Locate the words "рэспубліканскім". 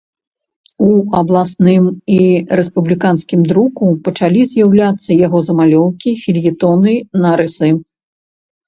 2.61-3.45